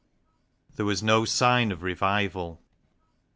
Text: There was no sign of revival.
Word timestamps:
There 0.77 0.85
was 0.87 1.03
no 1.03 1.25
sign 1.25 1.71
of 1.71 1.83
revival. 1.83 2.59